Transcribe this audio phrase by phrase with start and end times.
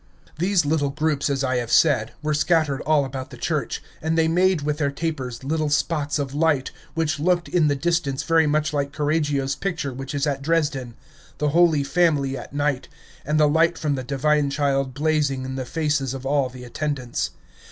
[0.39, 4.27] These little groups, as I have said, were scattered all about the church; and they
[4.27, 8.73] made with their tapers little spots of light, which looked in the distance very much
[8.73, 10.95] like Correggio's picture which is at Dresden,
[11.37, 12.87] the Holy Family at Night,
[13.23, 17.29] and the light from the Divine Child blazing in the faces of all the attendants.